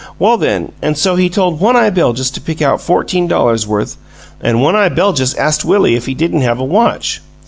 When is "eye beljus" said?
1.75-2.31, 4.75-5.37